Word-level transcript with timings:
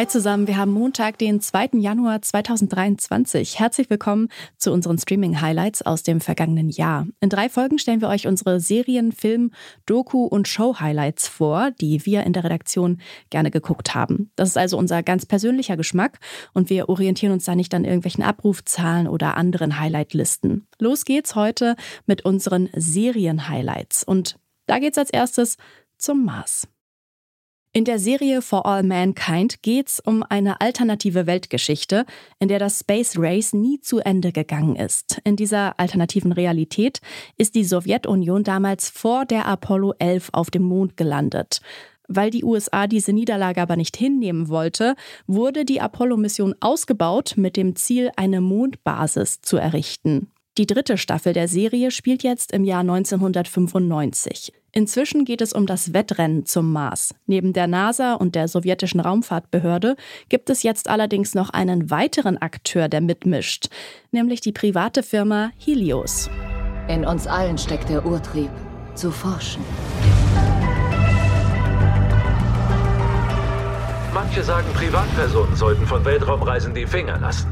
Hi 0.00 0.06
zusammen, 0.06 0.46
wir 0.46 0.56
haben 0.56 0.72
Montag, 0.72 1.18
den 1.18 1.42
2. 1.42 1.72
Januar 1.74 2.22
2023. 2.22 3.58
Herzlich 3.58 3.90
willkommen 3.90 4.28
zu 4.56 4.72
unseren 4.72 4.96
Streaming-Highlights 4.96 5.82
aus 5.82 6.02
dem 6.02 6.22
vergangenen 6.22 6.70
Jahr. 6.70 7.06
In 7.20 7.28
drei 7.28 7.50
Folgen 7.50 7.78
stellen 7.78 8.00
wir 8.00 8.08
euch 8.08 8.26
unsere 8.26 8.60
Serien, 8.60 9.12
Film, 9.12 9.50
Doku 9.84 10.24
und 10.24 10.48
Show-Highlights 10.48 11.28
vor, 11.28 11.72
die 11.82 12.06
wir 12.06 12.24
in 12.24 12.32
der 12.32 12.44
Redaktion 12.44 12.98
gerne 13.28 13.50
geguckt 13.50 13.94
haben. 13.94 14.32
Das 14.36 14.48
ist 14.48 14.56
also 14.56 14.78
unser 14.78 15.02
ganz 15.02 15.26
persönlicher 15.26 15.76
Geschmack 15.76 16.18
und 16.54 16.70
wir 16.70 16.88
orientieren 16.88 17.34
uns 17.34 17.44
da 17.44 17.54
nicht 17.54 17.74
an 17.74 17.84
irgendwelchen 17.84 18.24
Abrufzahlen 18.24 19.06
oder 19.06 19.36
anderen 19.36 19.78
Highlight-Listen. 19.78 20.66
Los 20.78 21.04
geht's 21.04 21.34
heute 21.34 21.76
mit 22.06 22.24
unseren 22.24 22.70
Serien-Highlights 22.74 24.04
und 24.04 24.36
da 24.64 24.78
geht's 24.78 24.96
als 24.96 25.10
erstes 25.10 25.58
zum 25.98 26.24
Mars. 26.24 26.68
In 27.72 27.84
der 27.84 28.00
Serie 28.00 28.42
For 28.42 28.66
All 28.66 28.82
Mankind 28.82 29.62
geht's 29.62 30.00
um 30.00 30.24
eine 30.28 30.60
alternative 30.60 31.28
Weltgeschichte, 31.28 32.04
in 32.40 32.48
der 32.48 32.58
das 32.58 32.80
Space 32.80 33.14
Race 33.16 33.52
nie 33.52 33.80
zu 33.80 34.00
Ende 34.00 34.32
gegangen 34.32 34.74
ist. 34.74 35.20
In 35.22 35.36
dieser 35.36 35.78
alternativen 35.78 36.32
Realität 36.32 37.00
ist 37.36 37.54
die 37.54 37.62
Sowjetunion 37.62 38.42
damals 38.42 38.88
vor 38.88 39.24
der 39.24 39.46
Apollo 39.46 39.94
11 40.00 40.30
auf 40.32 40.50
dem 40.50 40.64
Mond 40.64 40.96
gelandet. 40.96 41.60
Weil 42.08 42.30
die 42.30 42.42
USA 42.42 42.88
diese 42.88 43.12
Niederlage 43.12 43.62
aber 43.62 43.76
nicht 43.76 43.96
hinnehmen 43.96 44.48
wollte, 44.48 44.96
wurde 45.28 45.64
die 45.64 45.80
Apollo-Mission 45.80 46.56
ausgebaut 46.58 47.34
mit 47.36 47.56
dem 47.56 47.76
Ziel, 47.76 48.10
eine 48.16 48.40
Mondbasis 48.40 49.42
zu 49.42 49.58
errichten. 49.58 50.32
Die 50.58 50.66
dritte 50.66 50.98
Staffel 50.98 51.34
der 51.34 51.46
Serie 51.46 51.92
spielt 51.92 52.24
jetzt 52.24 52.50
im 52.50 52.64
Jahr 52.64 52.80
1995. 52.80 54.52
Inzwischen 54.72 55.24
geht 55.24 55.40
es 55.40 55.52
um 55.52 55.66
das 55.66 55.92
Wettrennen 55.92 56.46
zum 56.46 56.72
Mars. 56.72 57.14
Neben 57.26 57.52
der 57.52 57.66
NASA 57.66 58.14
und 58.14 58.34
der 58.34 58.46
sowjetischen 58.46 59.00
Raumfahrtbehörde 59.00 59.96
gibt 60.28 60.48
es 60.48 60.62
jetzt 60.62 60.88
allerdings 60.88 61.34
noch 61.34 61.50
einen 61.50 61.90
weiteren 61.90 62.38
Akteur, 62.38 62.88
der 62.88 63.00
mitmischt, 63.00 63.68
nämlich 64.12 64.40
die 64.40 64.52
private 64.52 65.02
Firma 65.02 65.50
Helios. 65.58 66.30
In 66.88 67.04
uns 67.04 67.26
allen 67.26 67.58
steckt 67.58 67.88
der 67.88 68.06
Urtrieb, 68.06 68.50
zu 68.94 69.10
forschen. 69.10 69.64
Manche 74.12 74.42
sagen, 74.42 74.66
Privatpersonen 74.74 75.56
sollten 75.56 75.86
von 75.86 76.04
Weltraumreisen 76.04 76.74
die 76.74 76.86
Finger 76.86 77.18
lassen. 77.18 77.49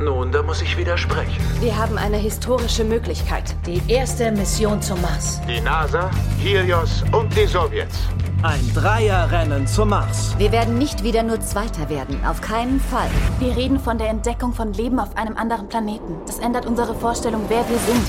Nun, 0.00 0.30
da 0.30 0.44
muss 0.44 0.62
ich 0.62 0.76
widersprechen. 0.78 1.42
Wir 1.60 1.76
haben 1.76 1.98
eine 1.98 2.18
historische 2.18 2.84
Möglichkeit. 2.84 3.56
Die 3.66 3.82
erste 3.88 4.30
Mission 4.30 4.80
zum 4.80 5.02
Mars. 5.02 5.40
Die 5.48 5.60
NASA, 5.60 6.08
Helios 6.40 7.02
und 7.10 7.36
die 7.36 7.46
Sowjets. 7.46 7.98
Ein 8.44 8.60
Dreierrennen 8.74 9.66
zum 9.66 9.88
Mars. 9.88 10.36
Wir 10.38 10.52
werden 10.52 10.78
nicht 10.78 11.02
wieder 11.02 11.24
nur 11.24 11.40
Zweiter 11.40 11.90
werden. 11.90 12.24
Auf 12.24 12.40
keinen 12.40 12.78
Fall. 12.78 13.10
Wir 13.40 13.56
reden 13.56 13.80
von 13.80 13.98
der 13.98 14.10
Entdeckung 14.10 14.52
von 14.52 14.72
Leben 14.72 15.00
auf 15.00 15.16
einem 15.16 15.36
anderen 15.36 15.68
Planeten. 15.68 16.14
Das 16.26 16.38
ändert 16.38 16.64
unsere 16.64 16.94
Vorstellung, 16.94 17.46
wer 17.48 17.68
wir 17.68 17.78
sind. 17.78 18.06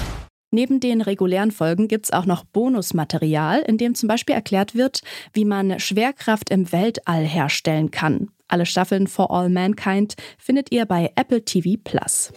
Neben 0.52 0.80
den 0.80 1.02
regulären 1.02 1.50
Folgen 1.50 1.88
gibt's 1.88 2.14
auch 2.14 2.28
noch 2.28 2.44
Bonusmaterial, 2.44 3.62
in 3.62 3.80
dem 3.80 3.96
zum 3.96 4.08
Beispiel 4.08 4.36
erklärt 4.36 4.76
wird, 4.76 5.02
wie 5.34 5.46
man 5.46 5.80
Schwerkraft 5.80 6.52
im 6.52 6.72
Weltall 6.72 7.24
herstellen 7.24 7.90
kann. 7.90 8.30
Alle 8.50 8.66
Staffeln 8.66 9.08
For 9.08 9.32
All 9.32 9.50
Mankind 9.50 10.16
findet 10.38 10.72
ihr 10.72 10.86
bei 10.86 11.12
Apple 11.16 11.46
TV 11.46 11.80
Plus. 11.82 12.34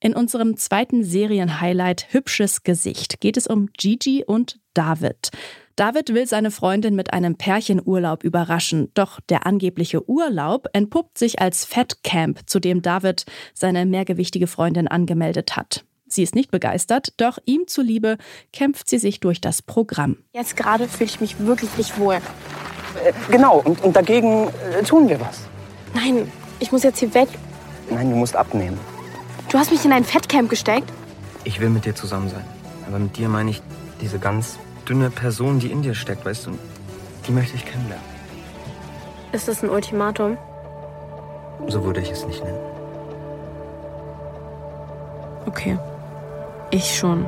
In 0.00 0.14
unserem 0.14 0.56
zweiten 0.56 1.04
Serienhighlight 1.04 2.08
Hübsches 2.10 2.62
Gesicht 2.62 3.20
geht 3.20 3.36
es 3.36 3.46
um 3.46 3.68
Gigi 3.72 4.24
und 4.26 4.58
David. 4.72 5.30
David 5.76 6.14
will 6.14 6.26
seine 6.26 6.50
Freundin 6.50 6.94
mit 6.94 7.12
einem 7.12 7.36
Pärchenurlaub 7.36 8.22
überraschen, 8.22 8.90
doch 8.94 9.20
der 9.20 9.46
angebliche 9.46 10.08
Urlaub 10.08 10.68
entpuppt 10.72 11.18
sich 11.18 11.40
als 11.40 11.64
Fettcamp, 11.64 12.48
zu 12.48 12.60
dem 12.60 12.80
David 12.80 13.24
seine 13.54 13.84
mehrgewichtige 13.84 14.46
Freundin 14.46 14.88
angemeldet 14.88 15.56
hat. 15.56 15.84
Sie 16.06 16.22
ist 16.22 16.34
nicht 16.34 16.50
begeistert, 16.50 17.12
doch 17.16 17.38
ihm 17.44 17.66
zuliebe 17.66 18.18
kämpft 18.52 18.88
sie 18.88 18.98
sich 18.98 19.20
durch 19.20 19.40
das 19.40 19.62
Programm. 19.62 20.18
Jetzt 20.32 20.56
gerade 20.56 20.86
fühle 20.86 21.10
ich 21.10 21.20
mich 21.20 21.40
wirklich 21.40 21.76
nicht 21.76 21.98
wohl. 21.98 22.20
Äh, 23.02 23.12
genau, 23.30 23.60
und, 23.64 23.82
und 23.82 23.96
dagegen 23.96 24.48
äh, 24.48 24.82
tun 24.82 25.08
wir 25.08 25.20
was. 25.20 25.40
Nein, 25.94 26.30
ich 26.60 26.72
muss 26.72 26.82
jetzt 26.82 26.98
hier 26.98 27.12
weg. 27.14 27.28
Nein, 27.90 28.10
du 28.10 28.16
musst 28.16 28.36
abnehmen. 28.36 28.78
Du 29.50 29.58
hast 29.58 29.70
mich 29.70 29.84
in 29.84 29.92
ein 29.92 30.04
Fettcamp 30.04 30.50
gesteckt? 30.50 30.88
Ich 31.44 31.60
will 31.60 31.70
mit 31.70 31.84
dir 31.84 31.94
zusammen 31.94 32.28
sein. 32.28 32.44
Aber 32.88 32.98
mit 32.98 33.16
dir 33.16 33.28
meine 33.28 33.50
ich 33.50 33.62
diese 34.00 34.18
ganz 34.18 34.58
dünne 34.88 35.10
Person, 35.10 35.60
die 35.60 35.70
in 35.70 35.82
dir 35.82 35.94
steckt, 35.94 36.24
weißt 36.24 36.46
du? 36.46 36.58
Die 37.26 37.32
möchte 37.32 37.56
ich 37.56 37.64
kennenlernen. 37.64 38.04
Ist 39.32 39.48
das 39.48 39.62
ein 39.62 39.70
Ultimatum? 39.70 40.36
So 41.68 41.84
würde 41.84 42.00
ich 42.00 42.10
es 42.10 42.26
nicht 42.26 42.42
nennen. 42.44 42.58
Okay. 45.46 45.78
Ich 46.70 46.96
schon. 46.96 47.26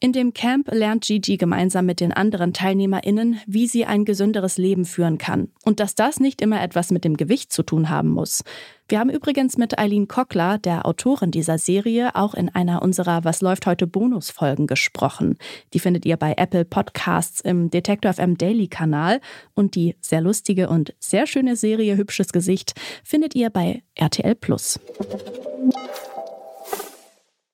In 0.00 0.12
dem 0.12 0.32
Camp 0.32 0.72
lernt 0.72 1.06
Gigi 1.06 1.36
gemeinsam 1.38 1.84
mit 1.84 1.98
den 1.98 2.12
anderen 2.12 2.52
TeilnehmerInnen, 2.52 3.40
wie 3.48 3.66
sie 3.66 3.84
ein 3.84 4.04
gesünderes 4.04 4.56
Leben 4.56 4.84
führen 4.84 5.18
kann. 5.18 5.48
Und 5.64 5.80
dass 5.80 5.96
das 5.96 6.20
nicht 6.20 6.40
immer 6.40 6.62
etwas 6.62 6.92
mit 6.92 7.02
dem 7.02 7.16
Gewicht 7.16 7.52
zu 7.52 7.64
tun 7.64 7.90
haben 7.90 8.10
muss. 8.10 8.44
Wir 8.88 9.00
haben 9.00 9.10
übrigens 9.10 9.58
mit 9.58 9.76
Eileen 9.76 10.06
Kockler, 10.06 10.58
der 10.58 10.86
Autorin 10.86 11.32
dieser 11.32 11.58
Serie, 11.58 12.14
auch 12.14 12.34
in 12.34 12.48
einer 12.48 12.80
unserer 12.80 13.24
Was 13.24 13.40
läuft 13.40 13.66
heute 13.66 13.88
Bonusfolgen 13.88 14.68
gesprochen. 14.68 15.36
Die 15.74 15.80
findet 15.80 16.06
ihr 16.06 16.16
bei 16.16 16.34
Apple 16.36 16.64
Podcasts 16.64 17.40
im 17.40 17.68
Detector 17.68 18.12
FM 18.12 18.38
Daily 18.38 18.68
Kanal. 18.68 19.20
Und 19.54 19.74
die 19.74 19.96
sehr 20.00 20.20
lustige 20.20 20.68
und 20.68 20.94
sehr 21.00 21.26
schöne 21.26 21.56
Serie 21.56 21.96
Hübsches 21.96 22.32
Gesicht 22.32 22.74
findet 23.02 23.34
ihr 23.34 23.50
bei 23.50 23.82
RTL 23.96 24.36
Plus. 24.36 24.78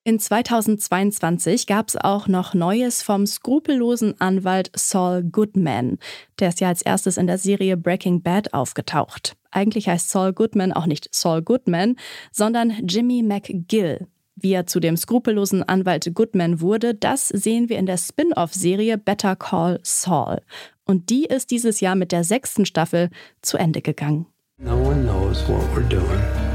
In 0.07 0.19
2022 0.19 1.67
gab 1.67 1.89
es 1.89 1.97
auch 1.97 2.29
noch 2.29 2.53
Neues 2.53 3.01
vom 3.01 3.25
skrupellosen 3.25 4.21
Anwalt 4.21 4.71
Saul 4.77 5.23
Goodman. 5.23 5.97
Der 6.39 6.51
ist 6.51 6.61
ja 6.61 6.69
als 6.69 6.83
erstes 6.83 7.17
in 7.17 7.27
der 7.27 7.39
Serie 7.39 7.79
Breaking 7.79 8.21
Bad 8.21 8.53
aufgetaucht. 8.53 9.35
Eigentlich 9.51 9.89
heißt 9.89 10.11
Saul 10.11 10.35
Goodman 10.35 10.75
auch 10.75 10.85
nicht 10.85 11.09
Saul 11.11 11.41
Goodman, 11.41 11.97
sondern 12.33 12.87
Jimmy 12.87 13.23
McGill. 13.23 14.07
Wie 14.37 14.53
er 14.53 14.67
zu 14.67 14.79
dem 14.79 14.99
skrupellosen 14.99 15.63
Anwalt 15.63 16.11
Goodman 16.13 16.61
wurde, 16.61 16.95
das 16.95 17.29
sehen 17.29 17.71
wir 17.71 17.79
in 17.79 17.87
der 17.87 17.97
Spin-off-Serie 17.97 18.99
Better 18.99 19.37
Call 19.37 19.81
Saul. 19.85 20.43
Und 20.85 21.09
die 21.09 21.25
ist 21.25 21.51
dieses 21.51 21.81
Jahr 21.81 21.95
mit 21.95 22.13
der 22.13 22.25
sechsten 22.25 22.67
Staffel 22.67 23.09
zu 23.41 23.57
Ende 23.57 23.81
gegangen. 23.81 24.27
No 24.59 24.77
one 24.77 25.03
knows 25.03 25.49
what 25.49 25.63
we're 25.75 25.89
doing. 25.89 26.54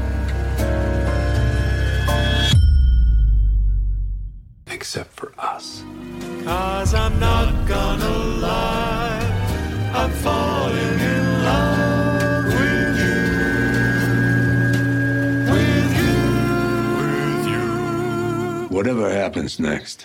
Cause 6.50 6.94
I'm 6.94 7.16
not 7.20 7.68
gonna 7.68 8.18
lie, 8.40 9.90
I'm 9.94 10.10
falling 10.10 10.98
in 10.98 11.44
love 11.44 12.44
with 12.46 12.98
you. 13.04 13.22
With 15.52 15.90
you. 16.00 16.16
With 16.98 17.46
you. 17.52 18.76
Whatever 18.76 19.08
happens 19.12 19.60
next. 19.60 20.04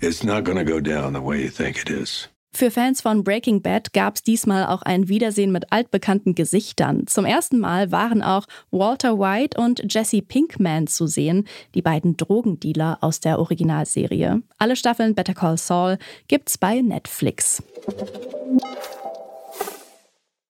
It's 0.00 0.24
not 0.24 0.42
gonna 0.42 0.64
go 0.64 0.80
down 0.80 1.12
the 1.12 1.20
way 1.20 1.40
you 1.40 1.50
think 1.50 1.78
it 1.78 1.88
is. 1.88 2.26
Für 2.56 2.70
Fans 2.70 3.00
von 3.00 3.24
Breaking 3.24 3.62
Bad 3.62 3.92
gab 3.92 4.14
es 4.14 4.22
diesmal 4.22 4.66
auch 4.66 4.82
ein 4.82 5.08
Wiedersehen 5.08 5.50
mit 5.50 5.72
altbekannten 5.72 6.36
Gesichtern. 6.36 7.08
Zum 7.08 7.24
ersten 7.24 7.58
Mal 7.58 7.90
waren 7.90 8.22
auch 8.22 8.46
Walter 8.70 9.18
White 9.18 9.60
und 9.60 9.92
Jesse 9.92 10.22
Pinkman 10.22 10.86
zu 10.86 11.08
sehen, 11.08 11.48
die 11.74 11.82
beiden 11.82 12.16
Drogendealer 12.16 12.98
aus 13.00 13.18
der 13.18 13.40
Originalserie. 13.40 14.40
Alle 14.56 14.76
Staffeln 14.76 15.16
Better 15.16 15.34
Call 15.34 15.58
Saul 15.58 15.98
gibt's 16.28 16.56
bei 16.56 16.80
Netflix. 16.80 17.60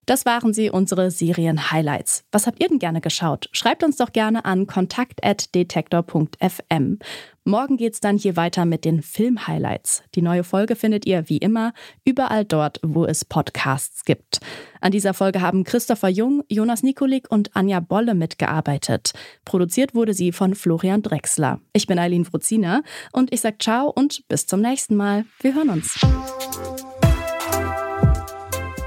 Das 0.06 0.26
waren 0.26 0.52
sie, 0.52 0.70
unsere 0.70 1.10
Serien-Highlights. 1.10 2.24
Was 2.30 2.46
habt 2.46 2.62
ihr 2.62 2.68
denn 2.68 2.78
gerne 2.78 3.00
geschaut? 3.00 3.48
Schreibt 3.52 3.82
uns 3.82 3.96
doch 3.96 4.12
gerne 4.12 4.44
an 4.44 4.66
kontakt.detektor.fm. 4.66 6.98
Morgen 7.46 7.76
geht's 7.76 8.00
dann 8.00 8.16
hier 8.16 8.36
weiter 8.36 8.64
mit 8.64 8.86
den 8.86 9.02
Film-Highlights. 9.02 10.02
Die 10.14 10.22
neue 10.22 10.44
Folge 10.44 10.76
findet 10.76 11.04
ihr 11.04 11.28
wie 11.28 11.36
immer 11.36 11.74
überall 12.02 12.46
dort, 12.46 12.80
wo 12.82 13.04
es 13.04 13.26
Podcasts 13.26 14.06
gibt. 14.06 14.40
An 14.80 14.92
dieser 14.92 15.12
Folge 15.12 15.42
haben 15.42 15.64
Christopher 15.64 16.08
Jung, 16.08 16.42
Jonas 16.48 16.82
Nikolik 16.82 17.30
und 17.30 17.54
Anja 17.54 17.80
Bolle 17.80 18.14
mitgearbeitet. 18.14 19.12
Produziert 19.44 19.94
wurde 19.94 20.14
sie 20.14 20.32
von 20.32 20.54
Florian 20.54 21.02
Drexler. 21.02 21.60
Ich 21.74 21.86
bin 21.86 21.98
Eileen 21.98 22.24
Fruzina 22.24 22.80
und 23.12 23.30
ich 23.30 23.42
sag 23.42 23.62
ciao 23.62 23.90
und 23.90 24.26
bis 24.28 24.46
zum 24.46 24.62
nächsten 24.62 24.96
Mal. 24.96 25.26
Wir 25.40 25.54
hören 25.54 25.68
uns. 25.68 26.00